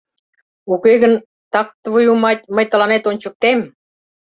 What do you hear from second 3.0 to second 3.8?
ончыктем!